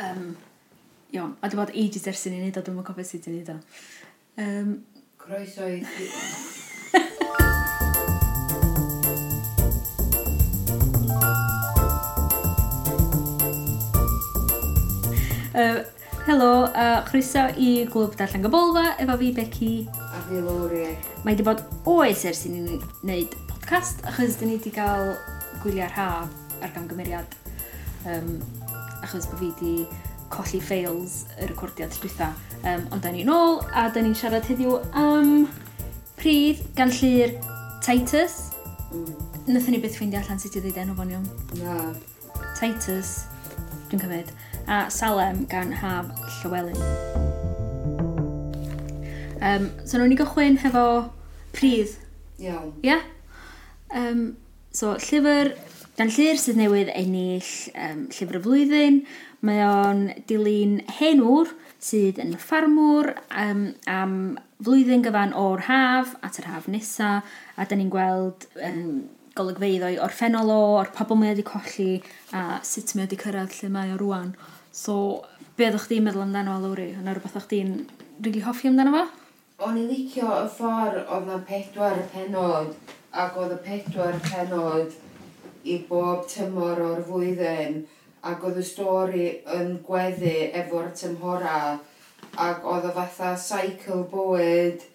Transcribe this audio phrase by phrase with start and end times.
[0.00, 0.36] Um,
[1.12, 3.50] iawn, a dwi'n bod ages ers i ni'n neud o, dwi'n cofio sut i'n neud
[3.52, 3.56] o.
[4.40, 4.70] Um,
[5.20, 5.82] Croeso i...
[15.52, 15.80] uh,
[16.30, 19.74] helo, a uh, chroeso i glwb Darllen gybolfa, efo fi Becky.
[20.00, 20.86] A fi Lori.
[21.26, 21.60] Mae wedi bod
[21.92, 25.12] oes ers i ni'n neud podcast, achos dyn ni wedi cael
[25.60, 27.36] gwyliau'r haf ar gamgymeriad
[28.08, 28.38] um,
[29.10, 29.86] achos bod fi wedi
[30.30, 32.30] colli ffeils y recordiad dwytha.
[32.62, 35.48] Um, ond da ni'n ôl a da ni'n siarad heddiw am
[36.20, 37.34] pryd gan llir
[37.82, 38.52] Titus.
[38.94, 39.16] Mm.
[39.50, 41.26] Nethon ni byth ffeindio allan sut i ddweud enw fo'n iawn.
[41.58, 41.78] Na.
[42.58, 43.24] Titus,
[43.90, 44.30] dwi'n cymryd.
[44.70, 46.78] A Salem gan Haf Llywelyn.
[49.40, 50.84] Um, so nhw'n ni gychwyn hefo
[51.56, 51.96] pridd.
[52.38, 52.70] Iawn.
[52.84, 52.92] Ie?
[52.92, 53.02] Yeah?
[53.90, 54.36] Um,
[54.70, 55.56] so, llyfr
[56.00, 58.94] gan llyr sydd newydd ennill um, llyfr y flwyddyn,
[59.44, 59.98] mae o'n
[60.30, 64.14] dilyn henwr sydd yn ffarmwr um, am
[64.64, 69.02] flwyddyn gyfan o'r haf at yr haf nesa a da ni'n gweld um,
[69.36, 71.98] golygfeidd o'i orffennol o, o'r pobl mae wedi colli,
[72.32, 74.32] a sut mae wedi cyrraedd lle mae o rwan.
[74.72, 74.96] So,
[75.60, 76.88] be ydych chi'n meddwl amdano fo, Lowri?
[76.96, 77.76] Yna rhywbeth o'ch chi'n
[78.24, 79.04] rili hoffi amdano fo?
[79.68, 82.72] O'n i licio y ffordd oedd na pedwar y penod,
[83.12, 84.98] ac oedd y pedwar y penod
[85.64, 87.80] i bob tymor o'r flwyddyn
[88.30, 91.58] ac oedd y stori yn gweddu efo'r tymhora
[92.46, 94.86] ac oedd y fatha cycle bywyd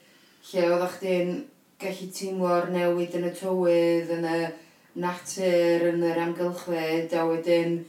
[0.52, 1.36] lle oedd chdi'n
[1.81, 4.39] gallu teimlo'r newid yn y tywydd, yn y
[5.02, 7.80] natur, yn yr amgylchfyd a wedyn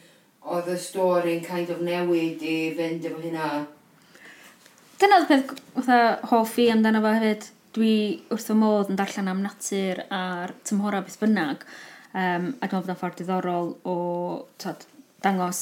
[0.47, 3.50] oedd y stori'n kind of newid i fynd efo hynna.
[5.00, 6.00] Dyna oedd peth fatha
[6.32, 7.50] hoff i amdano fo hefyd.
[7.77, 7.94] Dwi
[8.32, 11.66] wrth y modd yn darllen am natur a'r tymhora beth bynnag.
[12.17, 13.97] Um, a dwi'n meddwl bod ffordd diddorol o
[14.62, 14.86] tod,
[15.20, 15.59] dangos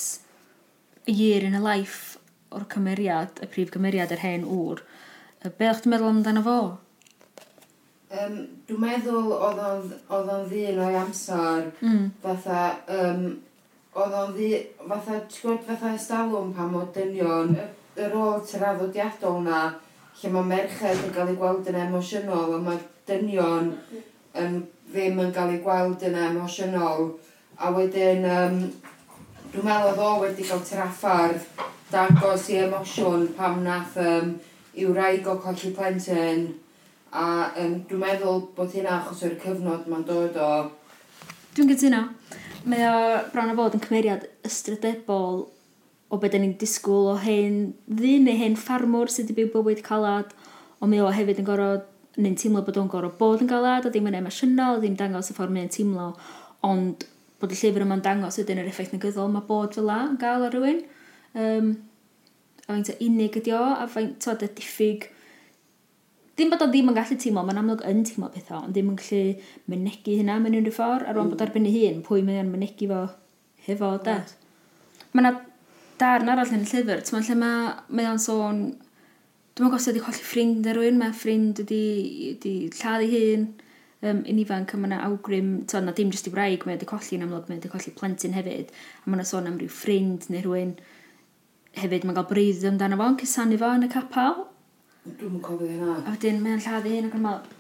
[1.09, 2.21] a year in a life
[2.55, 4.85] o'r cymeriad, y prif cymeriad, yr hen wr.
[5.43, 6.59] Be o'ch ti'n meddwl amdano fo?
[8.15, 8.39] Um,
[8.69, 9.65] dwi'n meddwl oedd
[10.15, 12.07] o'n ddyn o'i amser mm.
[12.23, 12.63] fatha
[13.01, 13.27] um,
[13.99, 17.57] oedd o'n ddi, fatha, ti'n gwybod, fatha estalwm pam o dynion,
[17.99, 19.67] y rôl tyraddodiadol na,
[20.21, 22.79] lle mae merched yn cael ei gweld yn emosiynol, a mae
[23.11, 23.75] dynion
[24.41, 24.59] yn
[24.91, 27.13] ddim yn cael ei gweld yn emosiynol.
[27.59, 28.59] A wedyn, um,
[29.53, 31.47] dwi'n meddwl oedd o wedi cael traffardd
[31.93, 34.35] dangos i emosiwn pam nath um,
[34.75, 36.49] i'w raig o colli plentyn.
[37.15, 37.27] A
[37.63, 40.53] um, dwi'n meddwl bod hynna achos o'r cyfnod mae'n dod o.
[41.55, 42.05] Dwi'n gytuno.
[42.65, 45.45] Mae o bron o fod yn cymeriad ystrydebol
[46.11, 50.33] o beth ni'n disgwyl o hyn ddyn neu hyn ffarmwr sydd wedi byw bywyd calad,
[50.81, 51.85] ond mae o hefyd yn gorfod
[52.17, 55.37] neu'n teimlo bod o'n gorfod bod yn galad, a ddim yn emosiynol, ddim dangos y
[55.37, 56.13] ffordd mae'n teimlo,
[56.67, 57.07] ond
[57.41, 60.47] bod y llyfr yma'n dangos ydyn yr effaith negyddol mae bod fel la yn gael
[60.47, 60.85] ar rywun.
[61.35, 61.75] Um,
[62.65, 65.09] a faint o unig ydi o, a faint o diffyg
[66.39, 68.99] dim bod o ddim yn gallu teimlo, mae'n amlwg yn teimlo pethau, ond ddim yn
[68.99, 69.21] gallu
[69.71, 71.45] mynegu hynna mewn unrhyw ffordd, ar ôl bod mm.
[71.47, 73.03] ar ben ei hun, pwy mae'n mynegu fo
[73.69, 74.17] hefo, da.
[75.13, 75.35] Mae yna
[76.01, 78.65] darn arall yn y llyfr, ti'n lle mae, mae o'n sôn
[79.55, 81.85] Dwi'n meddwl os ydy colli ffrind ar rwy'n, mae ffrind ydy,
[82.33, 83.45] ydy lladd ei hun,
[84.03, 86.89] um, yn ifanc, a mae yna awgrym, to, na dim jyst i wraig, mae ydy
[86.91, 90.27] colli yn amlwg, mae ydy colli plentyn hefyd, a mae yna sôn am ryw ffrind
[90.35, 90.75] neu rhywun
[91.79, 94.43] hefyd, mae'n cael braidd amdano fo, yn cysanu fo yn y capal.
[95.23, 96.01] Dwi'n cofio hynna.
[96.03, 97.59] A wedyn, mae'n lladd ei hun, ac yn meddwl...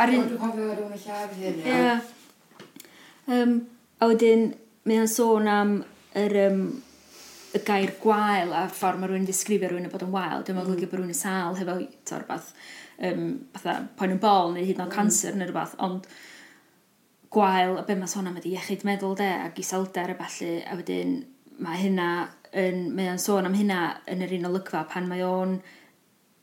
[0.00, 0.28] Ar un...
[0.30, 1.80] Dwi'n cofio rhywun yn lladd ei hun, ia.
[1.84, 2.12] Yeah.
[3.28, 3.58] Um,
[4.00, 4.52] a wedyn,
[4.88, 5.82] mae'n sôn am
[6.16, 6.44] yr...
[6.48, 6.70] Um,
[7.56, 10.58] y gair gwael a ffordd mae rhywun yn disgrifio rhywun yn bod yn wael, dwi'n
[10.58, 10.90] meddwl mm.
[10.90, 12.52] bod rhywun yn sal hefo to rhywbeth,
[13.08, 13.24] um,
[13.56, 14.96] fatha poen yn bol neu hyd yn oed mm.
[14.96, 15.40] cancer mm.
[15.40, 16.06] neu rhywbeth, ond
[17.34, 20.76] gwael a be mae sôn am ydy iechyd meddwl de ac iselder a felly a
[20.78, 21.18] wedyn
[21.62, 22.08] mae hynna
[22.58, 25.58] yn, mae o'n sôn am hynna yn yr un olygfa pan mae o'n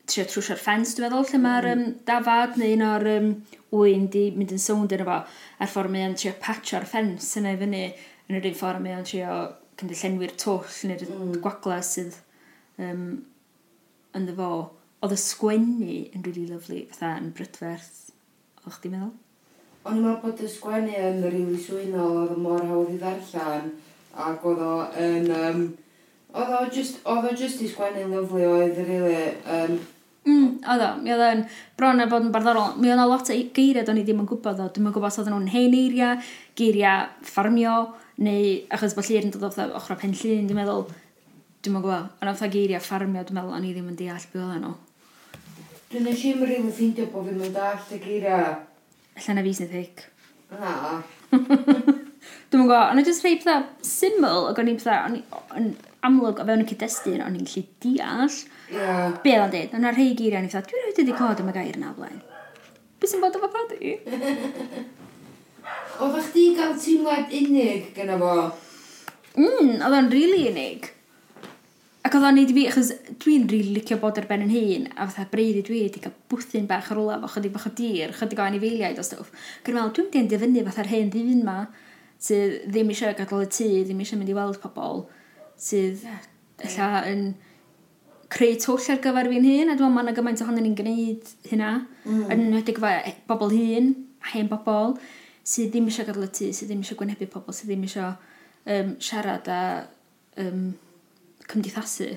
[0.08, 1.96] trio trwsio'r ffens dwi'n meddwl lle mae'r um, mm.
[2.08, 3.32] dafad neu un o'r um,
[3.76, 7.56] wyn di mynd yn sownd yn efo a'r ffordd mae o'n trio patcho'r ffens yna
[7.56, 7.84] i fyny
[8.28, 9.40] yn yr un ffordd mae o'n trio
[9.78, 11.38] kind llenwi'r twll neu'r mm.
[11.44, 12.18] gwagla sydd
[12.82, 13.08] um,
[14.18, 14.52] yn fo.
[15.06, 18.08] Oedd y sgwennu yn really lovely, fatha yn brydferth.
[18.66, 19.12] O'ch di'n meddwl?
[19.86, 23.76] O'n i'n meddwl bod y sgwennu yn rili swynol, oedd mor hawdd i ddarllen,
[24.28, 24.72] ac oedd o
[25.04, 25.30] yn...
[25.38, 25.62] Um,
[26.34, 29.22] oedd o just, oedd o just i sgwennu'n lyflu oedd rili...
[29.46, 29.78] Um,
[30.28, 31.42] Mm, oedd o, mi oedd o'n
[31.80, 32.74] bron a bod yn barddorol.
[32.82, 34.66] Mi oedd o lot o geiriau do'n i ddim yn gwybod o.
[34.76, 36.26] Dwi'n gwybod os oedd nhw'n hen eiriau,
[36.60, 37.76] geiriau ffarmio,
[38.18, 40.88] Neu, achos bod llir yn dod o'r ochr o pen llun, dwi'n meddwl,
[41.62, 44.42] dwi'n meddwl gwybod, ond oedd geiriau ffarmio, dwi'n meddwl, o'n i ddim yn deall beth
[44.42, 44.74] oedd nhw.
[45.92, 48.58] Dwi'n eich i'n rhywun ffeindio bod fi'n mynd all y geiriau.
[49.22, 50.04] Alla na fi sy'n ddic.
[50.50, 50.74] Na.
[51.30, 55.22] dwi'n meddwl, ond o'n just rhai pethau syml, ac o'n i'n pethau,
[55.54, 55.72] o'n
[56.10, 58.44] amlwg o fewn y cyd-destun, o'n i'n gallu deall.
[58.74, 59.18] Yeah.
[59.22, 61.22] Be oedd o'n dweud, ond o'n rhai geiriau, o'n i'n pethau, dwi'n rhaid i wedi
[61.22, 62.24] cod am y gair na blaen.
[62.98, 64.00] Beth sy'n bod efo padi?
[65.98, 68.34] Oeddech chdi gael teimlad unig gyda fo?
[69.38, 70.86] Mm, oedd o'n rili really unig.
[72.06, 72.92] Ac oedd o'n neud i fi, achos
[73.24, 76.14] dwi'n rili really licio bod ar ben yn hun, a fatha breiddi dwi wedi cael
[76.30, 79.34] bwthyn bach ar olaf o chydig bach o dir, chydig o anifeiliaid o stwff.
[79.66, 81.58] Gwyd meddwl, dwi'n dyn dyfynnu fatha'r hen ddyn ma,
[82.22, 85.06] sydd ddim eisiau gadael y tŷ, ddim eisiau mynd i weld pobl,
[85.58, 86.06] sydd
[86.62, 87.30] ella yn
[88.34, 91.38] creu twll ar gyfer fi'n hun, a dwi'n meddwl mae yna gymaint ohonyn ni'n gwneud
[91.50, 92.26] hynna, mm.
[92.28, 93.96] yn enwedig e, bobl hun,
[94.34, 94.98] hen bobl,
[95.48, 98.14] sydd ddim eisiau gadael y tŷ, sydd ddim eisiau gwynebu pobl, sydd ddim eisiau
[98.74, 99.60] um, siarad a
[100.44, 100.72] um,
[101.48, 102.10] cymdeithasu.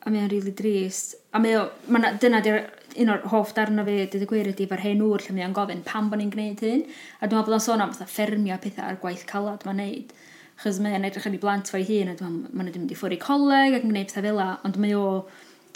[0.00, 1.16] A mae o'n rili really drist.
[1.36, 2.62] A mae o, ma na, dyna di'r
[3.00, 5.46] un o'r hoff darn o fi, dyd y gwir ydi, fo'r hen ŵr lle mae
[5.46, 6.84] o'n gofyn pam bod ni'n gwneud hyn.
[7.20, 10.14] A dwi'n meddwl bod o'n sôn am fatha ffermio pethau ar gwaith calad mae'n neud.
[10.60, 12.98] Chos mae o'n edrych yn ei blant fo'i hun, a dwi'n meddwl bod mynd i
[12.98, 15.06] ffwrdd i coleg ac yn gwneud pethau fel la, ond mae o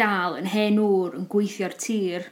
[0.00, 2.28] dal yn hen ŵr yn gweithio'r tir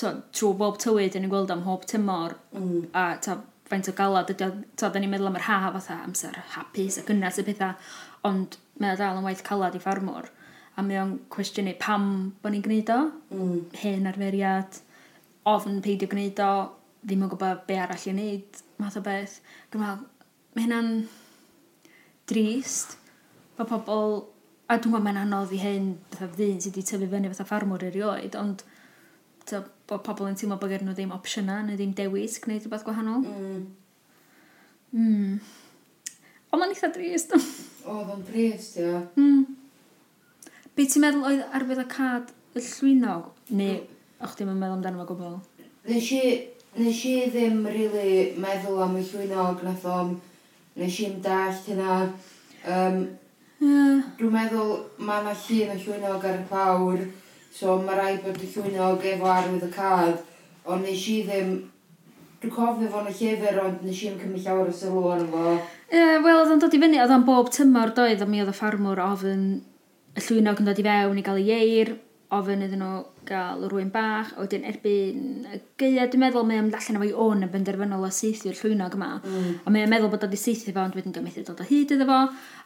[0.00, 2.88] trwy bob tywyd yn ei gweld am hob tymor mm.
[2.96, 4.48] a ta, faint o galad ydy
[4.78, 7.76] ta, da ni'n meddwl am yr ha fatha amser hapus a gynnas y pethau
[8.28, 10.30] ond mae o dal yn waith calad i ffarmwr
[10.78, 12.08] a mae o'n cwestiynu pam
[12.42, 13.00] bod ni'n gwneud o
[13.34, 13.58] mm.
[13.82, 14.80] hen arferiad
[15.52, 16.52] ofn peidio gwneud o
[17.02, 19.38] ddim yn gwybod be arall i wneud math o beth
[19.72, 20.02] Gymraeg,
[20.54, 20.90] mae hynna'n
[22.30, 22.96] drist
[23.58, 24.18] bod pobl
[24.68, 27.86] a dwi'n gwybod mae'n anodd i hyn fatha ddyn sydd wedi tyfu fyny fatha ffarmwr
[27.88, 28.64] erioed ond
[29.48, 32.84] So, bod pobl yn teimlo bod gen nhw ddim opsiynau neu ddim dewis gwneud rhywbeth
[32.84, 33.22] gwahanol.
[33.24, 33.62] Mm.
[34.92, 35.38] Mm.
[36.52, 37.32] Ond mae'n eitha drist.
[37.88, 39.00] Oedd o'n drist, ia.
[39.16, 39.46] Mm.
[40.76, 43.30] Be ti'n meddwl oedd arfer y cad y llwynog?
[43.48, 44.18] Neu, mm.
[44.26, 45.38] o'ch ddim yn meddwl amdano fo gwbl?
[45.88, 46.22] Nes i,
[46.76, 50.18] nes i ddim really meddwl am y llwynog nath o'n...
[50.78, 51.94] Nes i'n dallt hynna.
[52.70, 53.00] Um,
[53.58, 54.04] yeah.
[54.20, 57.02] Dwi'n meddwl mae yna llun o llwynog ar y clawr.
[57.54, 60.14] So mae rai bod y llwynog efo arwydd y cael,
[60.64, 61.52] ond nes i ddim...
[62.38, 65.54] Dwi'n cofio fo'n y llyfr, ond nes i'n cymryd llawer o sylw arno fo.
[65.90, 68.52] Yeah, Wel, oedd o'n dod i fyny, oedd o'n bob tymor doedd, ond mi oedd
[68.52, 69.48] y ffarmwr ofyn
[70.14, 71.90] y llwynog yn dod i fewn i gael ei eir,
[72.36, 72.96] ofyn iddyn nhw
[73.28, 77.44] gael rwy'n bach, a wedyn erbyn y geia, dwi'n meddwl mae o'n allan efo'i o'n
[77.46, 79.46] yn benderfynol o seithio'r llwynog yma, mm.
[79.64, 81.94] a mae o'n meddwl bod o wedi seithio fo, ond wedyn gymeithio dod o hyd
[81.96, 82.18] iddo fo,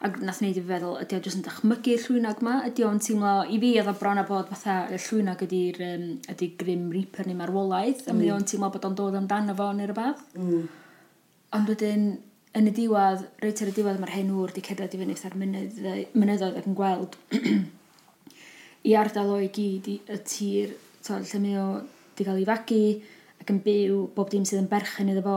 [0.03, 2.99] a nath wneud i fi feddwl, ydy o jyst yn dychmygu'r llwynog yma, ydy o'n
[3.06, 6.88] teimlo, i fi oedd o bron a bod fatha y llwynog ydy'r um, ydy Grim
[6.94, 8.41] Reaper neu marwolaeth, a mae mm.
[8.41, 10.25] o'n teimlo bod o'n dod amdano fo neu rhywbeth.
[10.38, 10.67] Mm.
[11.58, 12.08] Ond wedyn,
[12.58, 15.38] yn y diwedd, reit ar y diwedd mae'r hen wr wedi cerdded i fyny fatha'r
[15.38, 17.17] mynyddoedd ac yn gweld
[18.88, 20.75] i ardal o i gyd, i, y tir,
[21.06, 21.67] to, lle mae o
[22.12, 22.82] wedi cael ei fagu
[23.43, 25.37] ac yn byw bob dim sydd yn berchen iddo fo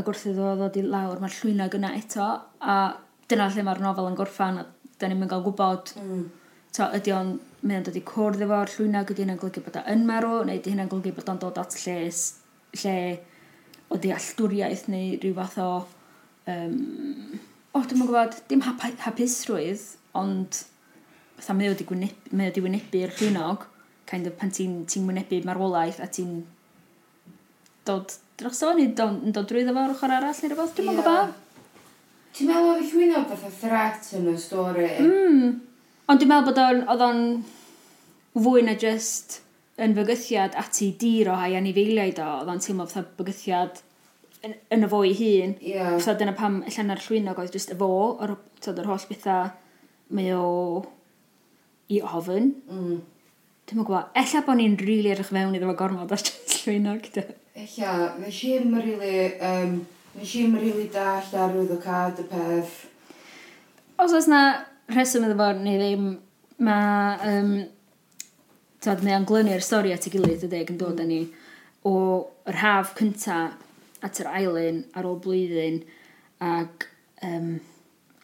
[0.00, 2.28] ac wrth iddo fo ddod i lawr mae'r llwynag yna eto
[2.60, 2.76] a
[3.30, 4.64] dyna lle mae'r nofel yn gorffan a
[5.00, 6.24] da ni'n gael gwybod mm.
[6.76, 7.34] to, ydy o'n
[7.64, 10.74] mae o'n dod i cwrdd efo'r llwynag ydy hynna'n golygu bod o'n marw neu ydy
[10.74, 12.22] hynna'n golygu bod o'n dod at lles,
[12.82, 12.96] lle
[13.92, 15.70] o dealltwriaeth neu rhyw fath o
[16.52, 16.78] um,
[17.74, 19.84] o oh, dwi'n gwybod dim hap hapusrwydd
[20.20, 20.62] ond
[21.44, 23.68] fatha mae o wedi wynebu'r wynebu llwynog,
[24.08, 26.38] kind of, pan ti'n ti wynebu marwolaeth a ti'n
[27.84, 31.00] dod dros o, neu yn dod drwy fo ochr arall neu rhywbeth, dwi'n yeah.
[31.00, 31.40] gwybod.
[32.34, 34.88] Ti'n meddwl oedd y llwynog fatha threat yn y stori?
[35.04, 35.50] Mm.
[36.08, 37.24] Ond dwi'n meddwl bod oedd o'n
[38.34, 39.40] fwy na just
[39.84, 43.84] yn fygythiad ati dir o hai anifeiliaid o, oedd o'n teimlo fatha bygythiad
[44.46, 45.54] yn, yn y fo ei hun.
[45.60, 45.94] Yeah.
[45.98, 47.92] Fatha dyna pam allan ar llwynog oedd just y fo,
[48.24, 48.36] o'r,
[48.72, 49.52] yr holl bethau,
[50.14, 50.48] mae o
[51.92, 52.52] i ofyn.
[52.70, 53.02] Mm.
[53.64, 56.54] Dwi'n meddwl, gwybod, ella bod ni'n rili really edrych fewn iddo fo gormod os dwi'n
[56.54, 57.24] slwynog dy.
[57.64, 59.14] Ella, nes i'n rili,
[59.48, 59.78] um,
[60.18, 62.74] nes i'n rili dall ar wyth o cad y peth.
[64.02, 64.42] Os oes na
[64.92, 66.10] rheswm iddo fo neu ddim,
[66.64, 67.54] mae, um,
[68.84, 71.12] tyd, mae o'n glynu'r stori at ei gilydd y deg yn dod â mm.
[71.12, 71.22] ni
[71.84, 71.96] o
[72.48, 73.38] yr haf cynta
[74.04, 75.82] at yr ailyn ar ôl blwyddyn
[76.44, 76.86] ac
[77.24, 77.56] um,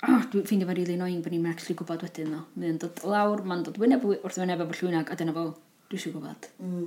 [0.08, 2.44] oh, dwi'n ffeindio fe rili annoying bod ni'n actually gwybod wedyn no.
[2.60, 5.46] Mae'n dod lawr, mae'n dod wyneb wrth wyneb efo llwynag, a dyna fo,
[5.90, 6.48] dwi eisiau gwybod.
[6.64, 6.86] Mm.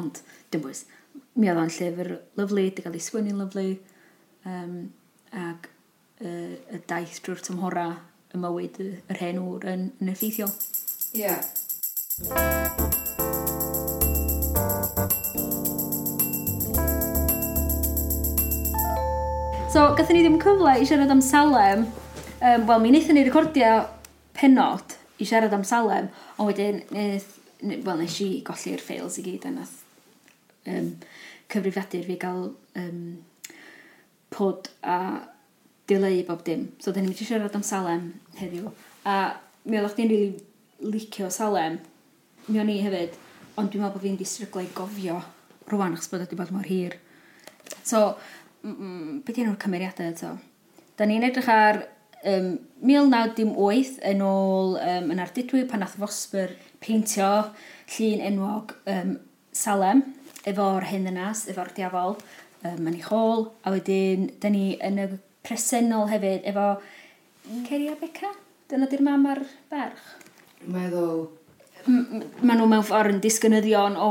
[0.00, 0.84] Ond, dim bwys.
[1.36, 3.66] Mi oedd o'n llyfr lyflu, di gael ei sgwynnu'n lyflu,
[4.48, 4.76] um,
[5.36, 5.68] ac
[6.24, 7.88] uh, y daith drwy'r tymhora
[8.30, 10.54] y mywyd yr hen ŵr yn, yn effeithiol.
[11.16, 11.26] Ie.
[11.26, 11.42] Yeah.
[19.70, 21.84] So, gathen ni ddim cyfle i siarad am Salem,
[22.40, 23.70] Um, Wel, mi wnaethon ni recordio
[24.32, 26.06] penod i siarad am Salem,
[26.40, 29.74] ond wedyn, neth, wel, nes i golli'r ffeils i gyd a nath
[30.72, 30.86] um,
[31.52, 32.46] cyfrifiadur fi gael
[32.80, 33.02] um,
[34.32, 34.96] pod a
[35.92, 36.64] dileu bob dim.
[36.80, 38.08] So, da ni'n mynd i siarad am Salem
[38.40, 38.72] heddiw.
[39.04, 39.18] A
[39.68, 40.32] mi oedd chdi'n rili
[40.96, 41.76] licio Salem,
[42.48, 43.20] mi o'n i hefyd,
[43.60, 45.20] ond dwi'n meddwl bod fi'n disryglau gofio
[45.68, 46.96] rwan achos bod wedi bod mor hir.
[47.84, 48.14] So,
[48.64, 50.36] mm, beth yw'r cymeriadau eto?
[50.96, 51.84] Da ni'n edrych ar
[52.24, 52.52] um,
[52.86, 57.30] 1908 yn ôl um, yn ardudwy pan nath Fosber peintio
[57.96, 59.16] llun enwog um,
[59.52, 60.04] Salem
[60.48, 65.08] efo'r hyn ynas, efo'r diafol um, yn ei chôl a wedyn da ni yn y
[65.46, 67.66] presennol hefyd efo mm.
[67.68, 68.32] Ceria Beca
[68.70, 70.16] dyna di'r mam a'r ferch
[70.70, 71.28] meddwl
[71.80, 74.10] Mae nhw mewn ffordd yn disgynyddion o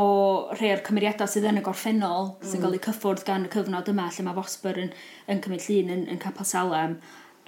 [0.55, 2.47] rhai o'r cymeriadau sydd yn y gorffennol mm.
[2.49, 4.89] sy'n cael eu cyffwrdd gan y cyfnod yma lle mae Fosber yn,
[5.29, 6.95] yn cymryd llun yn, yn Capel Salem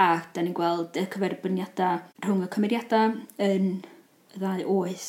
[0.01, 3.15] a da ni'n gweld y cyferbyniadau rhwng y cymeriadau
[3.47, 3.69] yn
[4.35, 5.07] y ddau oes.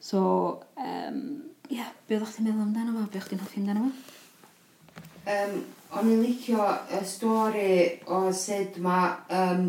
[0.00, 0.22] So,
[0.78, 1.20] um,
[1.68, 3.04] ia, yeah, be oeddech chi'n meddwl amdano fo?
[3.04, 4.16] Be oeddech chi'n hoffi amdano fo?
[5.30, 5.60] Um,
[5.98, 7.72] o'n i'n licio y stori
[8.08, 9.66] o sut mae um,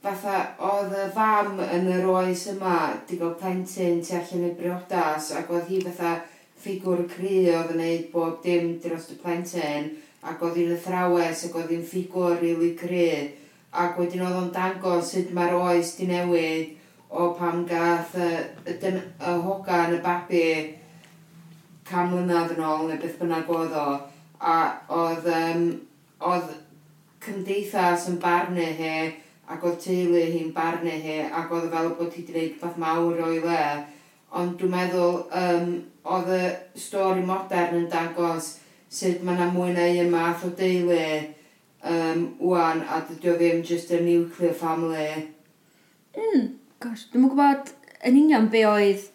[0.00, 0.36] fatha
[0.70, 2.76] oedd y fam yn yr oes yma
[3.08, 6.14] di gael plentyn tu allan i briodas ac oedd hi fatha
[6.60, 9.90] ffigwr cry oedd yn neud bob dim dros y plentyn
[10.30, 13.10] ac oedd hi'n athrawes ac oedd hi'n ffigwr rili really cry
[13.70, 16.76] ac wedyn oedd o'n dangos sut mae'r oes di newid
[17.10, 18.30] o pam gath y,
[18.66, 20.46] y, dyn, y hogan y babi
[21.86, 23.86] cam mlynedd yn ôl neu beth bynnag oedd o.
[24.40, 24.56] A
[24.94, 25.64] oedd, um,
[26.30, 26.52] oedd
[27.22, 28.94] cymdeithas yn barnu hi
[29.50, 33.24] ac oedd teulu hi'n barnu hi ac oedd fel bod hi wedi gwneud beth mawr
[33.26, 33.64] o'i le.
[34.38, 35.74] Ond dwi'n meddwl um,
[36.14, 36.44] oedd y
[36.78, 38.54] stori modern yn dangos
[38.90, 41.02] sut mae yna mwy na un math o deulu
[41.84, 45.28] um, wan, a dydy o ddim just a nuclear family.
[46.16, 46.46] Mm,
[46.82, 47.72] gosh, dwi'n gwybod
[48.06, 49.08] yn union be oedd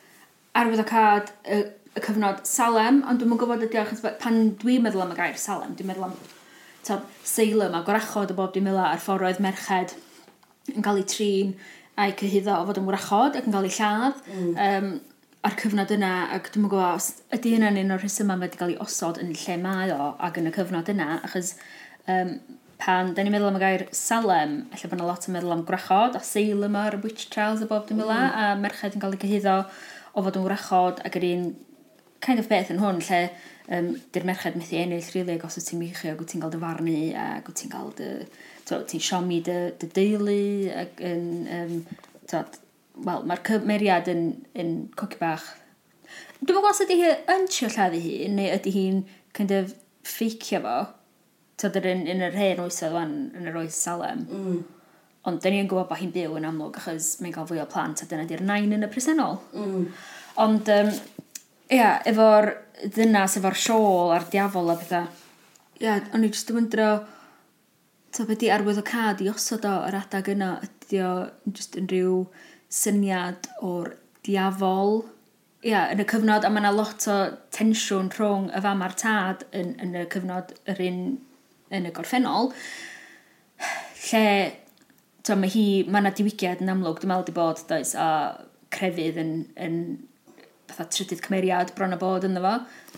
[0.56, 1.62] arwydd o cad y,
[1.96, 5.76] y cyfnod Salem, ond dwi'n gwybod ydy achos pan dwi'n meddwl am y gair Salem,
[5.78, 6.16] dwi'n meddwl am
[6.88, 9.98] to, Salem a gwrachod o bob dim ila ar ffordd oedd merched
[10.74, 11.52] yn cael ei trin
[12.02, 14.56] a'i cyhyddo o fod yn wrachod ac yn cael ei lladd mm.
[14.68, 14.90] um,
[15.46, 18.74] ar cyfnod yna ac dwi'n gwybod os ydy hynna'n un o'r rhesymau mae wedi cael
[18.74, 21.54] ei osod yn lle mae o ac yn y cyfnod yna achos
[22.12, 22.36] um,
[22.82, 25.66] pan da ni'n meddwl am y gair salem, efallai bod yna lot yn meddwl am
[25.68, 28.40] gwrachod, a salem ar witch trials a bob dim fel mm.
[28.44, 29.58] a merched yn cael ei cyhyddo
[30.14, 31.46] o fod yn wrachod ac yr un
[32.26, 33.22] kind of beth yn hwn lle
[33.76, 36.54] um, di'r merched methu ennill rili really, os wyt ti'n michio ac wyt ti'n cael
[36.54, 38.12] dy farnu ac wyt ti'n cael dy
[38.92, 40.40] ti'n siomi dy, dy deulu
[40.84, 41.78] ac yn um,
[43.06, 45.48] wel mae'r cymeriad yn, yn cogi bach
[46.42, 49.02] dwi'n meddwl os ydy hi yn trio lladdu hi neu ydy hi'n
[49.36, 49.74] kind of
[50.08, 50.78] ffeicio fo
[51.62, 54.26] tyd yr un, yn yr hen oesodd wan, yn yr oes Salem.
[54.28, 54.62] Mm.
[55.26, 58.04] Ond dyn ni'n gwybod bod hi'n byw yn amlwg achos mae'n cael fwy o plant
[58.04, 59.40] a dyna di'r nain yn y presennol.
[59.58, 59.88] Mm.
[60.44, 60.92] Ond, um,
[61.72, 62.52] ia, efo'r
[62.84, 65.08] ddynas, efo'r siôl a'r diafol a pethau,
[65.82, 66.90] ia, o'n i jyst yn wyndro,
[68.16, 71.14] ta beth di arwydd o cad i osod o yr adag yna, ydy o
[71.48, 72.22] just yn rhyw
[72.72, 73.96] syniad o'r
[74.28, 75.06] diafol,
[75.66, 77.18] ia, yn y cyfnod, a mae yna lot o
[77.56, 81.00] tensiwn rhwng y fam a'r tad yn, yn y cyfnod yr un
[81.80, 82.52] yn y gorffennol,
[84.06, 84.26] lle
[85.26, 88.08] to, mae hi, mae yna diwygiad yn amlwg, dwi'n meddwl di bod, does, a
[88.76, 89.78] crefydd yn, yn
[90.70, 92.56] fatha trydydd cymeriad bron a bod ynddo fo,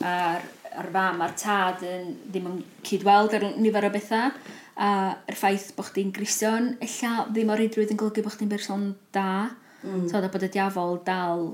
[0.07, 2.57] a'r, ar fam a'r tad yn, ddim yn
[2.87, 4.33] cydweld ar nifer o bethau,
[4.77, 4.89] a
[5.29, 9.47] yr ffaith bod chdi'n grision, ella ddim o reidrwydd yn golygu bod chdi'n berson da,
[9.83, 10.05] mm.
[10.11, 11.49] so da bod y diafol dal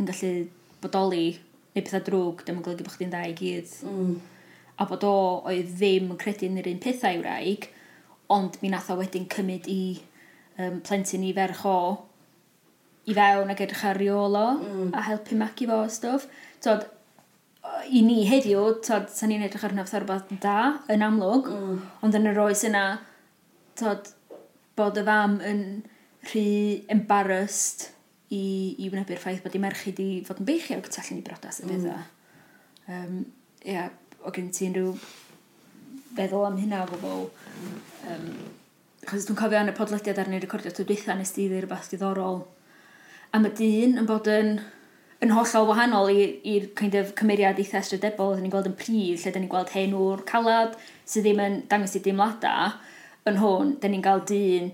[0.00, 0.34] yn gallu
[0.82, 1.26] bodoli
[1.72, 3.72] neu pethau drwg, ddim yn golygu bod chdi'n da i gyd.
[3.88, 4.18] Mm
[4.80, 5.16] a bod o
[5.50, 7.68] oedd ddim yn credu yn yr un pethau i'w wraig,
[8.32, 9.82] ond mi nath o wedyn cymryd i
[10.58, 11.76] um, plentyn i ferch o
[13.10, 14.90] i fewn ag edrych ar riolo mm.
[14.94, 16.28] a helpu magu fo o stwff.
[16.62, 16.86] Tod,
[17.90, 20.58] i ni heddiw, tod, sa'n ni'n edrych ar fatha rhywbeth da
[20.92, 21.80] yn amlwg, mm.
[22.06, 22.84] ond yn yr oes yna,
[23.78, 24.12] tod,
[24.78, 25.64] bod y fam yn
[26.30, 26.46] rhy
[26.92, 27.88] embarrassed
[28.32, 28.44] i,
[28.78, 31.68] i wnebu'r ffaith bod i merchu di fod yn beichio ac allan i brodas y
[31.68, 32.04] pethau.
[32.86, 32.92] Mm.
[32.92, 33.18] Um,
[33.66, 33.88] ia,
[34.22, 34.94] o gen ti'n rhyw
[36.16, 37.24] feddwl am hynna o gwbl.
[38.10, 38.26] Um,
[39.08, 41.88] Chos dwi'n cofio yn y podlediad ar ni'n recordio tyd dweitha nes di ddweud rhywbeth
[41.90, 42.44] diddorol.
[43.34, 44.52] A mae dyn yn bod yn,
[45.24, 49.32] yn hollol wahanol i'r kind of cymeriad eitha strydebol oedden ni'n gweld yn pryd, lle
[49.34, 52.76] da ni'n gweld hen o'r calad sydd ddim yn dangos i deimladau.
[53.26, 54.70] Yn hwn, da ni'n cael dyn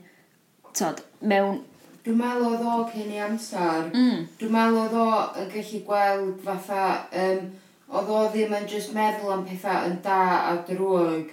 [0.76, 1.62] tod, mewn...
[2.04, 3.88] Dwi'n meddwl oedd o cyn i amser.
[3.92, 4.28] Mm.
[4.40, 5.08] Dwi'n meddwl oedd o
[5.40, 6.84] yn gallu gweld fatha...
[7.24, 7.48] Um,
[7.88, 11.30] oedd o ddim yn just meddwl am pethau yn da a drwg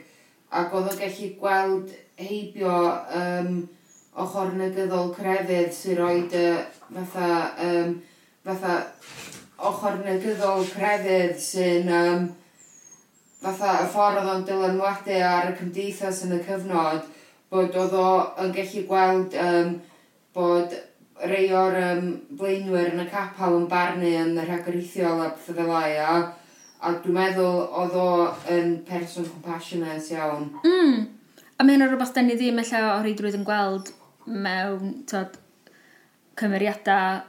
[0.55, 1.89] ac oedd o'n gallu gweld
[2.21, 2.75] heibio
[3.19, 3.57] um,
[4.23, 6.45] ochr negyddol crefydd sy'n rhoi y
[6.95, 7.27] fatha,
[7.65, 7.97] um,
[8.47, 8.77] fatha
[9.71, 12.29] ochr negyddol crefydd sy'n um,
[13.41, 17.03] fatha y ffordd oedd o'n dylanwadu ar y cymdeithas yn y cyfnod
[17.51, 18.07] bod oedd o
[18.45, 19.75] yn gallu gweld um,
[20.35, 20.79] bod
[21.27, 22.09] rei o'r um,
[22.39, 26.15] blaenwyr yn y capel yn barnu yn y rhagorithiol a pethau fel lai a
[26.83, 28.07] A dwi'n meddwl oedd o
[28.51, 30.49] yn person compassionate iawn.
[30.63, 31.05] Mm.
[31.55, 33.93] A mae hynny'n rhywbeth da ni ddim eich o reidrwydd yn gweld
[34.25, 35.37] mewn tod,
[36.39, 37.21] cymeriadau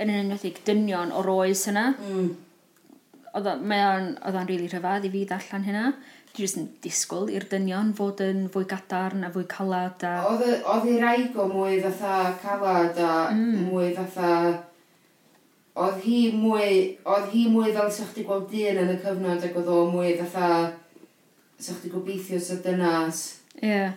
[0.00, 1.86] yn un enwedig dynion o'r oes yna.
[1.96, 2.34] Mm.
[3.34, 5.86] Oedd o'n rili rhyfedd i fi ddarllen hynna.
[6.34, 10.02] Dwi jyst yn disgwyl i'r dynion fod yn fwy gadarn a fwy calad.
[10.06, 10.14] A...
[10.28, 13.68] Oedd ei raig o mwy fatha calad a mm.
[13.70, 14.30] mwy fatha
[15.74, 16.68] oedd hi mwy,
[17.10, 20.14] oedd hi mwy fel sa'ch chdi gweld dyn yn y cyfnod ac oedd o mwy
[20.20, 20.48] fatha
[21.58, 23.24] sa'ch chdi gobeithio sa dynas.
[23.58, 23.66] Ie.
[23.68, 23.96] Yeah.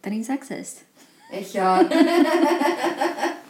[0.00, 0.84] Da ni'n sexist?
[1.30, 1.74] Ella.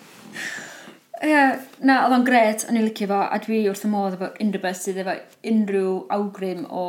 [1.21, 4.17] Ie, yeah, na, oedd o'n gret, o'n i'n licio fo, a dwi wrth y modd
[4.17, 5.19] efo unrhyw beth sydd efo
[5.53, 6.85] unrhyw awgrym o...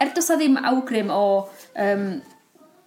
[0.00, 1.24] Er dos a ddim awgrym o
[1.84, 2.06] um,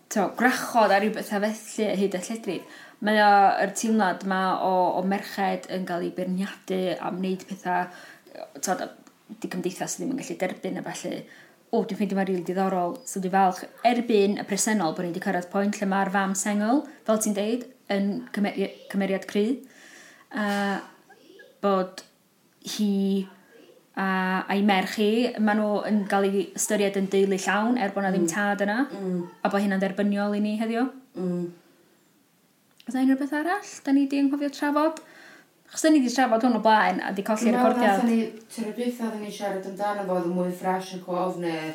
[0.10, 2.66] to, grachod a rhywbeth a felly hyd a lledryd,
[3.06, 7.88] mae o'r teimlad yma o, o merched yn cael ei berniadu am wneud pethau
[8.62, 8.84] tod,
[9.42, 11.22] di cymdeithas ddim yn gallu derbyn a felly
[11.72, 13.62] o, dwi'n ffeindio mae'n rili diddorol, so dwi'n falch.
[13.88, 17.68] Erbyn y presennol, bod ni wedi cyrraedd pwynt lle mae'r fam sengl, fel ti'n deud,
[17.96, 19.46] yn cymeri cymeriad cry,
[20.36, 20.82] a
[21.64, 22.04] bod
[22.76, 22.92] hi
[23.96, 24.06] a,
[24.52, 28.12] a'i merch hi, maen nhw yn cael ei ystyried yn deulu llawn er bod yna
[28.12, 28.20] mm.
[28.20, 29.18] ddim tad yna, mm.
[29.40, 30.88] a bod hynna'n derbyniol i ni heddiw.
[31.16, 31.48] Mm.
[32.92, 34.98] Fydda unrhyw beth arall, da ni di anghofio trafod.
[35.72, 38.02] Chos da ni di trafod hwn o blaen a di colli'r recordiad.
[38.04, 41.70] Dwi'n meddwl, nath ni, nath siarad amdano fo, oedd mwy ffres yn cof neu...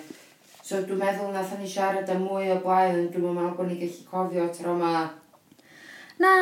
[0.61, 4.05] So dwi'n meddwl nath ni siarad am mwy o blaen, dwi'n meddwl bod ni'n gallu
[4.11, 5.07] cofio tro yma.
[6.21, 6.35] Na,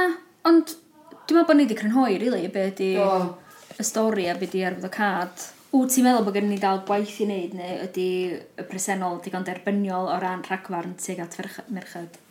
[0.51, 4.67] ond dwi'n meddwl bod ni wedi crynhoi, really, be ydi y stori a be ydi
[4.99, 5.47] cad.
[5.71, 8.11] Wyt ti'n meddwl bod gen ni dal gwaith i wneud neu ydy
[8.59, 11.39] y presennol digon derbyniol o ran rhagfarn tuag at
[11.71, 12.24] merched?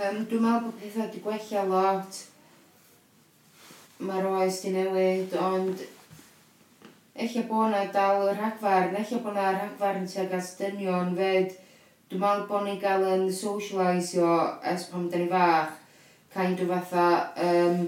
[0.00, 2.18] Um, dwi'n meddwl bod pethau wedi gwella lot.
[4.00, 5.82] Mae'r oes di newid, ond
[7.20, 11.52] eich bod yna dal y rhagfarn, eich bod yna rhagfarn tuag at dynion fed.
[12.08, 14.30] Dwi'n meddwl bod ni'n cael yn socialisio
[14.72, 15.76] es pam da ni fach.
[16.32, 17.06] Kind of fatha,
[17.44, 17.84] um,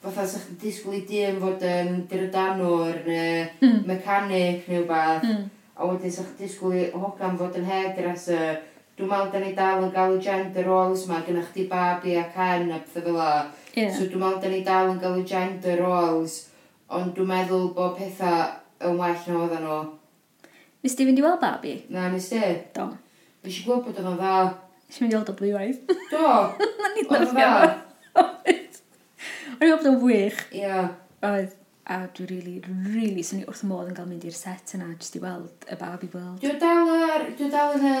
[0.00, 3.78] fatha sa'ch chi'n disgwyl i dyn fod yn dyrydanwr neu mm.
[3.90, 5.28] mechanic neu beth.
[5.28, 5.44] Mm.
[5.76, 8.62] A wedyn sa'ch chi'n disgwyl i hogan fod yn hairdresser
[9.00, 12.34] dwi'n meddwl da ni dal yn gael y gender roles yma, gyda chdi babi ac
[12.36, 13.28] hen a pethau fel o.
[13.74, 13.92] Yeah.
[13.96, 16.34] So dwi'n meddwl da ni dal yn gael y gender roles,
[16.92, 18.50] ond dwi'n meddwl bod pethau
[18.90, 19.78] yn well na oedden nhw.
[20.84, 21.76] Nes ti fynd i weld babi?
[21.92, 22.40] Na, nes ti?
[22.76, 22.90] Do.
[23.44, 24.34] Nes i gwybod bod o'n dda.
[24.88, 25.80] Nes i fynd i weld o blwy waith.
[26.12, 26.26] Do.
[26.80, 27.54] Na ni ddim yn dda.
[29.60, 30.44] O'n i weld o'n wych.
[30.56, 30.84] Ia.
[31.24, 31.56] Oedd
[31.90, 32.58] a dwi really,
[32.94, 35.78] really, swn i wrth modd yn cael mynd i'r set yna jyst i weld y
[35.80, 36.38] babi world.
[36.44, 37.96] Dwi'n dal, dwi dal yn y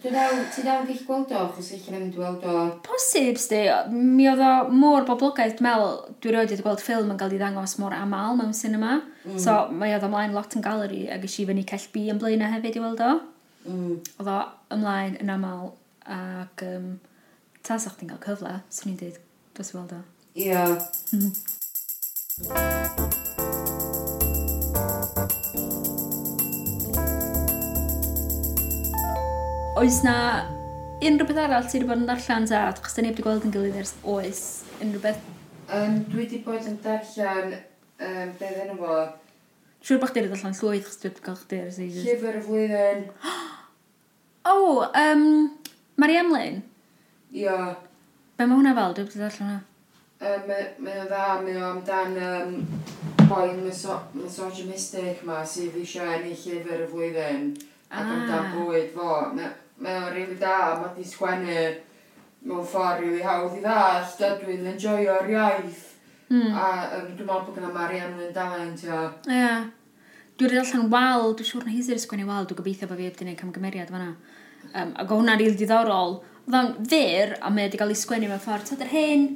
[0.00, 2.62] Dwi'n dal wedi gweld o, chos eich yn mynd weld o...
[2.86, 3.60] Posib, sti.
[3.92, 5.58] Mi oedd o mor boblogaeth.
[5.58, 8.92] Dwi'n meddwl, dwi roed wedi gweld ffilm yn cael ei ddangos mor aml mewn cinema.
[9.26, 9.38] Mm.
[9.42, 12.80] So, mae oedd ymlaen lot yn galeri, ac eisiau fyny cell B yn blaenau hefyd
[12.80, 13.12] i weld o.
[13.68, 13.96] Mm.
[14.18, 14.38] Oedd o
[14.78, 15.72] ymlaen yn aml,
[16.18, 16.92] ac um,
[17.66, 19.20] tas o'ch ti'n cael cyfle, swn i'n dweud,
[19.58, 20.04] dos i weld o.
[20.32, 20.46] Ia.
[20.46, 20.72] Yeah.
[21.12, 23.20] Mhm.
[29.82, 30.16] oes na
[31.02, 32.58] unrhyw beth arall ti wedi bod yn darllen ta?
[32.78, 34.42] Chos da ni wedi gweld yn gilydd ers oes
[34.76, 35.22] unrhyw beth.
[35.74, 37.56] Um, dwi wedi bod yn darllen,
[37.98, 38.98] um, beth enw fo?
[39.82, 42.04] Siwr bod chdi wedi darllen llwyth, chos dwi wedi cael chdi ers eisoes.
[42.06, 43.02] Llyfr y flwyddyn.
[44.42, 45.26] O, oh, um,
[46.02, 46.62] Mari Emlyn?
[47.38, 47.56] Ia.
[48.38, 48.94] Be mae hwnna fel?
[49.00, 49.58] Dwi wedi darllen hwnna.
[50.22, 50.54] Um,
[50.86, 52.54] mae o dda, mae o amdan um,
[53.26, 57.52] boi miso misogynistic ma sydd eisiau ennill llyfr y flwyddyn.
[57.90, 57.98] Ah.
[57.98, 59.18] Ac amdan bwyd fo.
[59.34, 61.56] Na, mae o'n rili da, mae di sgwennu
[62.48, 64.28] mewn ffordd rili hawdd i ddallt, hmm.
[64.28, 65.88] a dwi'n enjoyo'r iaith.
[66.32, 66.52] Mm.
[66.56, 69.00] A um, dwi'n meddwl bod gyda Marianne yn dalent, ia.
[69.28, 69.36] Ie.
[69.36, 69.64] Yeah.
[70.40, 73.20] Dwi'n darllen wal, dwi'n siŵr na hi hi'n sgwennu wal, dwi'n gobeithio bod fi wedi
[73.20, 74.14] gwneud camgymeriad fanna.
[74.72, 76.22] Um, ac o hwnna'n rili diddorol.
[76.46, 79.26] Oedd o'n fyr, a mae wedi cael ei sgwennu mewn ffordd, tyd yr hyn,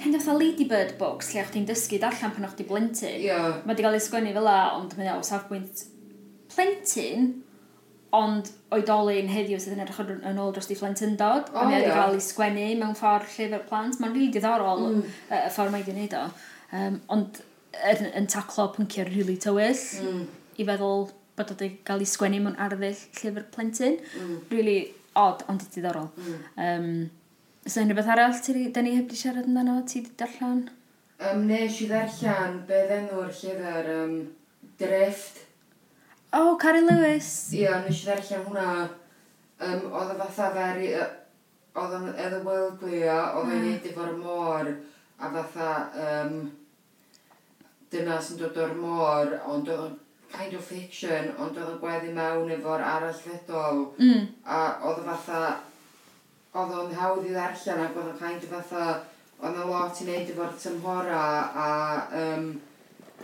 [0.00, 3.20] kind of a ladybird books lle o'ch ti'n dysgu darllen pan o'ch ti blentyn.
[3.20, 3.60] Yeah.
[3.62, 5.84] Mae wedi cael ei sgwennu fel la, ond mae o safbwynt
[6.54, 7.28] plentyn,
[8.12, 11.94] ond oedolyn heddiw sydd yn edrych yn ôl dros di flentyndod, oh, a mi wedi
[11.94, 13.96] cael ei sgwennu mewn ffordd llyfr plant.
[14.00, 15.00] Mae'n rili diddorol mm.
[15.30, 16.26] y uh, ffordd mae wedi gwneud o.
[16.76, 17.40] Um, ond
[17.88, 20.26] yn, yn taclo pynciau rili really tywyll, mm.
[20.60, 21.06] i feddwl
[21.38, 23.96] bod wedi cael ei sgwennu mewn arddull llyfr plentyn.
[24.20, 24.36] Mm.
[24.52, 24.76] Rili
[25.18, 26.12] odd, ond diddorol.
[26.20, 26.46] Mm.
[26.66, 26.94] Um,
[27.62, 30.64] Ys so, rhywbeth arall ti, da ni heb di siarad amdano, ti di darllen?
[31.22, 34.16] Um, nes i ddarllen beth enw'r llyfr um,
[34.80, 35.38] Drift
[36.34, 37.52] Oh, Cari Lewis.
[37.52, 38.68] Ie, yeah, nes i ddarllen hwnna.
[39.60, 40.86] Um, oedd y fatha feri...
[41.72, 42.38] Oedd yn edrych hmm.
[42.38, 44.70] y world gwylio, oedd yn neud efo'r môr.
[45.20, 45.68] A fatha...
[46.06, 46.38] Um,
[47.92, 50.00] dyna sy'n dod o'r môr, ond oedd yn
[50.32, 53.84] kind of fiction, ond oedd yn gweddi mewn efo'r arallfedol.
[54.00, 54.26] Mm.
[54.48, 55.44] A oedd y fatha...
[56.56, 58.90] Oedd o'n hawdd i ddarllen ac oedd yn kind of fatha...
[59.42, 61.24] Oedd yn lot i wneud efo'r tymhora
[61.68, 61.72] a...
[62.24, 62.52] Um,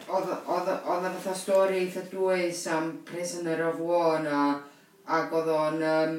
[0.07, 4.43] oedd o fatha stori eitha dwys am prisoner of war na,
[5.09, 6.19] ac oedd o'n, um,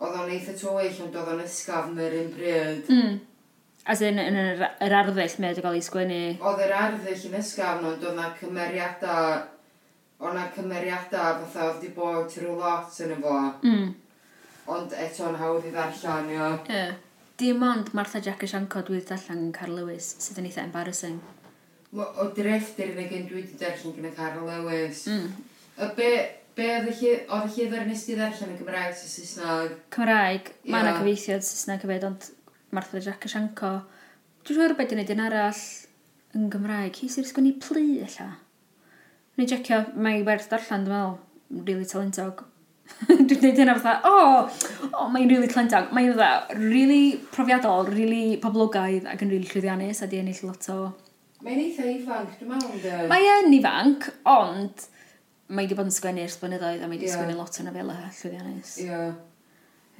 [0.00, 2.92] oedd o'n eitha tywyll, ond oedd o'n ysgafn yr un bryd.
[2.92, 3.18] Mm.
[3.86, 6.22] As in, yn yr, yr arddull mae wedi cael ei sgwennu?
[6.42, 9.36] Oedd yr arddull yn ysgafn, ond oedd na cymeriadau,
[10.22, 13.38] oedd na cymeriadau fatha oedd di bod trwy lot yn y fo.
[13.62, 13.90] Mm.
[14.76, 16.54] Ond eto'n hawdd i ddarllen, ia.
[16.66, 16.96] Yeah.
[17.38, 21.18] Dim ond Martha Jack y Sianco dwi'n wedi darllen Car Lewis, sydd yn eitha embarrassing
[21.94, 25.04] o drefter yn y gen dwi wedi darllen gyda Carl Lewis.
[25.10, 25.28] Mm.
[25.76, 26.08] A be,
[26.56, 27.12] be oedd y
[27.52, 29.76] llyfr nes ti ddarllen yn Gymraeg sy'n Saesnog?
[29.94, 32.28] Cymraeg, mae yna cyfeithiad Saesneg hefyd, ond
[32.74, 33.76] Martha Jack Sianco.
[34.46, 35.62] Dwi'n siŵr beth yn neud yn arall
[36.36, 36.98] yn Gymraeg.
[37.00, 38.28] Hi sy'n sgwini plu, illa.
[39.36, 42.44] Ni'n jecio, mae werth darllen, dwi'n meddwl, really talentog.
[43.08, 44.60] dwi'n dweud hynna fatha, o, oh,
[44.92, 45.90] oh, mae'n really tlentag.
[45.94, 50.78] Mae'n fatha, really profiadol, really poblogaidd ac yn really llwyddiannus a di ennill lot o
[51.44, 52.98] Mae'n eitha ifanc, dwi'n meddwl, ynddo.
[53.10, 54.86] Mae yn ifanc, ond
[55.50, 57.16] mae wedi bod yn sgwennu ers blynyddoedd a mae wedi yeah.
[57.18, 58.72] sgwennu lot o nofela llwyddiannus.
[58.82, 59.00] Ie.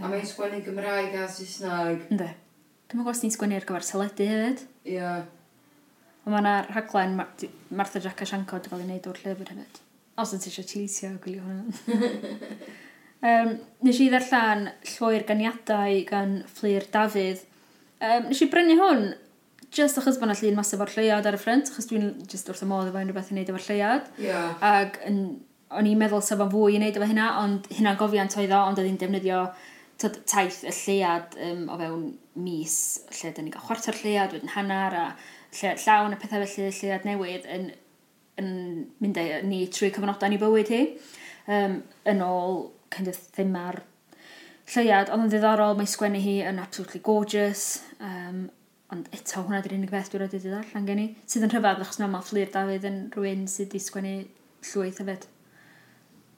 [0.01, 2.07] A mae'n sgwennu Gymraeg a Saesneg.
[2.11, 2.31] Ynddo.
[2.87, 4.65] Dwi'n meddwl os ni'n sgwennu ar gyfer teledu hefyd.
[4.89, 5.13] Ie.
[6.25, 7.29] Ond mae yna rhaglen Mar
[7.83, 9.81] Martha Jack a Sianco wedi cael ei wneud o'r llyfr hefyd.
[10.17, 12.41] Os yna ti eisiau teisio, gwylio hwnna.
[13.31, 13.53] um,
[13.87, 17.45] nes i ddarllen Llwyr Ganiadau gan Fflir Dafydd.
[18.01, 19.07] Um, nes i brynu hwn
[19.75, 22.65] just achos bod yna llun masaf o'r lleiad ar y ffrent, achos dwi'n just wrth
[22.65, 24.11] y modd efo unrhyw beth i wneud efo'r lleiad.
[24.23, 24.57] Yeah.
[24.65, 25.23] Ac yn,
[25.77, 28.61] o'n i'n meddwl sef o'n fwy i wneud efo hynna, ond hynna'n gofiant oedd o,
[28.71, 29.41] ond oedd hi'n defnyddio
[30.03, 32.07] tod, taith y lleiad um, o fewn
[32.47, 32.77] mis,
[33.17, 35.07] lle dyn ni'n cael chwarter lleiad, wedyn hanner, a
[35.57, 37.69] lle, llawn y pethau felly lleiad newydd yn,
[38.41, 38.51] yn
[39.03, 40.83] mynd â ni trwy cyfnodau ni bywyd hi,
[41.49, 41.81] um,
[42.13, 43.81] yn ôl kind of thema'r
[44.75, 47.67] lleiad, ond yn ddiddorol, mae sgwennu hi yn absolutely gorgeous,
[48.01, 48.47] um,
[48.95, 51.07] Ond eto, hwnna di'r unig beth dwi'n rhaid i ddarllen gen i.
[51.27, 54.15] Sydd yn rhyfedd, achos na mae Fflir Dafydd yn rhywun sydd wedi sgwennu
[54.71, 55.27] llwyth hefyd.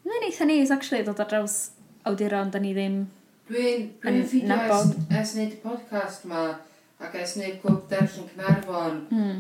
[0.09, 1.59] Mae'n eitha neis, actually, dod ar draws
[2.09, 3.03] awduron, da ni ddim
[3.49, 6.41] Dwi'n dwi'n ffidio es, es wneud y podcast ma
[7.01, 8.99] ac es wneud cwb darllen Cynarfon.
[9.09, 9.39] Mm.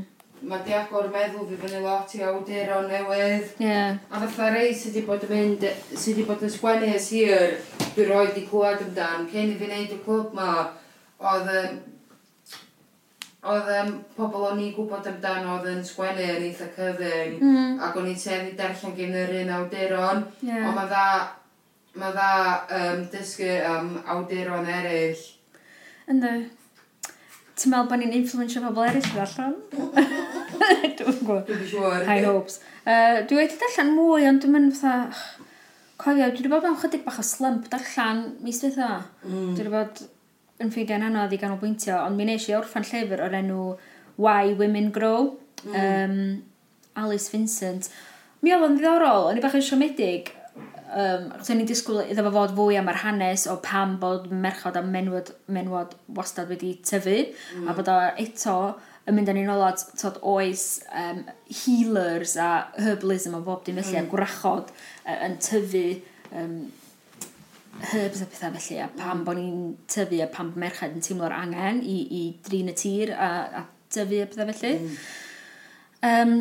[0.48, 3.50] Mae di agor meddwl fi fyny lot i awduron newydd.
[3.60, 3.98] Yeah.
[4.08, 7.58] A fatha rei sydd wedi bod yn mynd, sydd wedi bod yn sgwennu es hir,
[7.96, 9.28] dwi roed i clywed amdan.
[9.32, 10.50] Cyn i fi wneud y clwb ma,
[11.34, 11.52] oedd
[13.52, 17.80] oedd um, pobl o'n i gwybod amdano oedd yn sgwennu yn eitha cyfyn mm.
[17.86, 20.68] ac o'n i'n teddu darllen gen yr un awduron yeah.
[20.68, 21.06] ond mae dda
[21.98, 22.30] mae dda
[22.78, 25.26] um, dysgu am um, awduron eraill
[26.08, 26.34] Ynddo
[27.58, 29.56] Ti'n meddwl bod ni'n influensio pobl eraill i allan?
[30.98, 35.08] Dwi'n gwybod Dwi'n siŵr High hopes uh, Dwi wedi darllen mwy ond dwi'n mynd fatha
[35.98, 38.92] Cofio, dwi wedi bod mewn chydig bach o slump darllen mis beth o
[39.26, 39.50] mm.
[39.56, 40.06] Dwi wedi bod
[40.62, 43.62] yn ffeindio'n anodd i ganolbwyntio, ond mi nes i orffan llyfr o'r enw
[44.18, 45.76] Why Women Grow, mm.
[45.78, 46.18] um,
[46.98, 47.90] Alice Vincent.
[48.42, 50.32] Mi oedd yn ddiddorol, o'n i bach yn siomedig,
[50.88, 54.28] um, achos o'n i'n disgwyl iddo fo fod fwy am yr hanes o pam bod
[54.32, 57.20] merchod a menwod, menwod wastad wedi tyfu,
[57.58, 57.68] mm.
[57.70, 58.58] a bod o eto
[59.08, 61.22] yn mynd yn un ola tod oes um,
[61.62, 64.08] healers a herbalism o bob dim felly, mm.
[64.08, 65.86] a gwrachod uh, yn tyfu
[66.34, 66.60] um,
[67.92, 69.24] herbs a pethau felly, a pam mm.
[69.26, 73.14] bod ni'n tyfu a pam bod merched yn teimlo'r angen i, i drin y tir
[73.14, 73.64] a, a
[73.94, 74.74] tyfu a pethau felly.
[74.78, 74.96] Mm.
[76.08, 76.34] Um,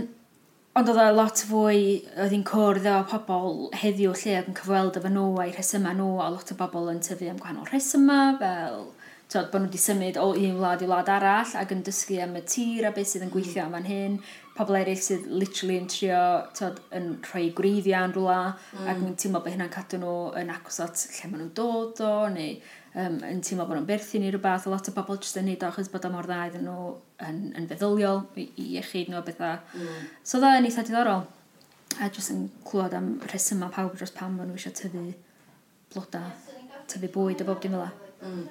[0.77, 1.79] ond oedd o lot fwy,
[2.21, 6.11] oedd hi'n cwrdd o pobl heddiw lle ac yn cyfweld efo nhw a'i rhesymau nhw,
[6.21, 8.83] a lot o bobl yn tyfu am gwahanol rhesymau, fel
[9.31, 12.37] tod, bod nhw wedi symud o un wlad i wlad arall ac yn dysgu am
[12.37, 13.65] y tir a beth sydd yn gweithio mm.
[13.65, 14.19] am fan hyn,
[14.57, 16.23] pobl eraill sydd literally yn trio
[16.57, 18.89] tod, yn rhoi gwreiddiau yn rhywle mm.
[18.89, 22.11] ac yn teimlo bod hynna'n cadw nhw yn agos at lle maen nhw'n dod o
[22.33, 22.55] neu
[22.97, 25.65] um, yn teimlo bod nhw'n berthyn i rhywbeth a lot o bobl jyst yn neud
[25.65, 26.89] o achos bod o mor dda iddyn nhw
[27.27, 30.03] yn, yn feddyliol i, i iechyd nhw a bethau mm.
[30.25, 31.25] so dda yn eitha diddorol
[32.01, 35.05] a jyst yn clywed am rhesymau pawb dros pam maen nhw eisiau tyfu
[35.93, 36.23] bloda
[36.89, 37.89] tyfu bwyd a bob dim fel
[38.25, 38.45] mm.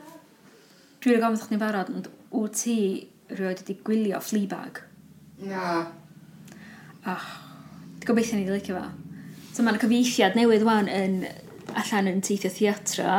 [1.03, 2.77] dwi'n gofyn ddech chi'n barod ond wyt ti
[3.33, 4.85] rioed wedi gwylio Fleabag?
[5.45, 5.87] Na.
[7.07, 7.27] Oh,
[8.07, 8.87] gobeithio ni ddilycio fo.
[9.53, 11.19] So mae'n cyfeithiad newydd wan yn
[11.77, 13.19] allan yn teithio theatra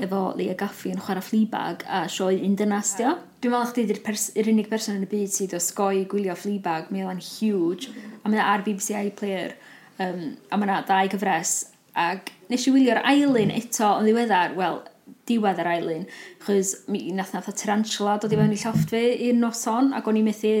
[0.00, 3.16] efo Leia Gaffi yn chwarae Fleabag a sioe un dynastio.
[3.42, 6.92] Dwi'n meddwl chdi ydy'r pers unig person yn y byd sydd o sgoi gwylio Fleabag,
[6.94, 7.90] mae o'n huge,
[8.22, 9.56] a mae ar BBC iPlayer,
[9.98, 11.56] um, a mae yna dau gyfres,
[11.98, 14.82] ac nes i wylio'r ailyn eto yn ddiweddar, wel,
[15.26, 16.06] diwedd yr ailyn,
[16.44, 20.08] chos mi nath nath o tarantula dod i fewn i llofft fi i'r noson, ac
[20.10, 20.54] o'n i methu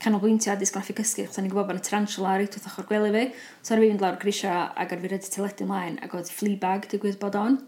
[0.00, 3.10] canolbwyntio addysg graffic cysgu, chos o'n i'n gwybod bod yna tarantula ar eitwth ochr gwely
[3.14, 3.24] fi.
[3.60, 7.36] So ar fynd lawr grisio ac ar fyrdd teledu ymlaen ac oedd Fleabag digwydd bod
[7.36, 7.58] on.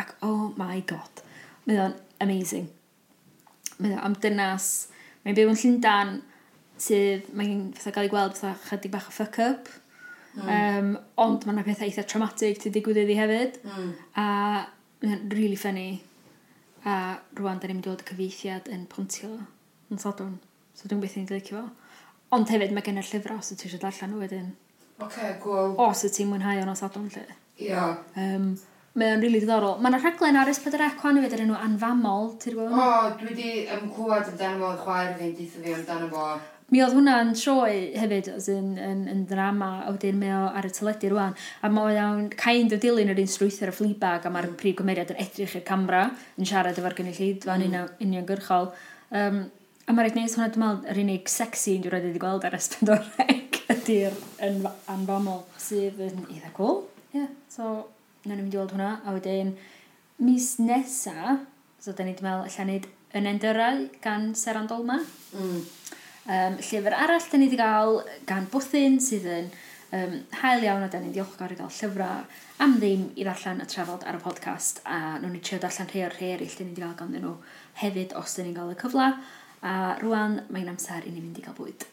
[0.00, 1.22] Ac oh my god,
[1.68, 2.70] mae o'n amazing.
[3.78, 4.70] Mae o'n am dynas,
[5.26, 6.14] mae'n byw yn Llundan
[6.80, 9.68] sydd mae'n fatha gael ei gweld fatha chydig bach o fuck-up.
[10.34, 10.48] Mm.
[10.48, 10.88] Um,
[11.20, 13.60] ond mae yna pethau eitha traumatic ti digwydd iddi hefyd.
[13.68, 13.92] Mm.
[14.18, 14.26] A
[15.04, 16.00] mae o'n really funny.
[16.84, 19.36] A rwan, da ni'n mynd i fod y cyfeithiad yn pontio
[19.92, 20.34] yn sadwn.
[20.74, 21.64] So dwi'n beth i'n glicio fo.
[22.34, 24.52] Ond hefyd mae gen i'r llyfr os y ti eisiau darllen nhw wedyn.
[24.98, 25.74] Oce, okay, cool.
[25.82, 27.26] Os y ti'n mwynhau o'n osadwn lle.
[27.58, 27.66] Ia.
[27.68, 27.92] Yeah.
[28.18, 28.54] Um,
[28.98, 29.78] mae o'n rili diddorol.
[29.82, 32.74] Mae yna rhaglen ar S4C cwan i fyd enw anfamol, ti'n gwybod?
[32.74, 36.26] O, oh, dwi wedi um, clywed amdano fo, chwaer fi'n deitha fi amdano fo.
[36.72, 40.64] Mi oedd hwnna'n sioe hefyd os yn, yn, yn drama a wedyn mae o ar
[40.64, 44.32] y teledu rwan a mae o'n kind o dilyn yr un strwythyr y Fleabag a
[44.32, 44.56] mae'r mm.
[44.62, 46.06] prif gymeriad yn edrych i'r camera
[46.40, 47.76] yn siarad efo'r gynulleidfa mm.
[48.06, 48.72] uniongyrchol.
[49.12, 49.44] Um,
[49.84, 52.54] A mae'n rhaid neis hwnna, dwi'n meddwl, yr unig sexy dwi'n rhaid wedi gweld ar
[52.56, 54.14] ysbendoreg ydy'r
[54.88, 56.86] anfamol, sydd yn eitha cool.
[57.10, 57.74] Ie, yeah, so,
[58.24, 58.94] na'n mynd i weld hwnna.
[59.04, 59.52] A wedyn,
[60.24, 61.36] mis nesa,
[61.84, 62.78] so da ni wedi meddwl, allan ni
[63.20, 64.96] yn endyrau gan Seran Dolma.
[65.36, 65.60] Mm.
[66.24, 69.52] Um, llyfr arall da ni wedi gael gan Bwthyn, sydd yn
[69.92, 72.24] um, hael iawn a da ni'n diolchgar i gael llyfrau
[72.64, 76.08] am ddim i ddarllen y trafod ar y podcast a nhw'n i trio darllen rhai
[76.08, 77.38] o'r rhai eraill da ni wedi gael gan nhw
[77.84, 79.12] hefyd os da ni'n gael y cyfle.
[79.64, 81.86] A rwan, mae'n amser i ni mynd i gael bwyd.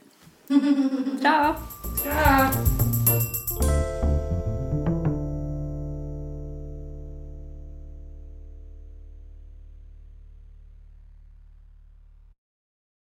[1.24, 1.56] Ciao!
[2.04, 3.81] Ciao!